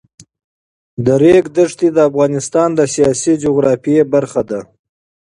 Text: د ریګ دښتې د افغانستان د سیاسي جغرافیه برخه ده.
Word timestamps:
د 1.05 1.07
ریګ 1.21 1.45
دښتې 1.55 1.87
د 1.93 1.97
افغانستان 2.09 2.69
د 2.75 2.81
سیاسي 2.93 3.33
جغرافیه 3.43 4.03
برخه 4.13 4.41
ده. 4.49 4.59